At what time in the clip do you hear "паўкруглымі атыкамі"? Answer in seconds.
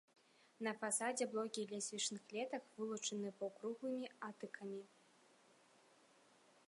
3.43-4.83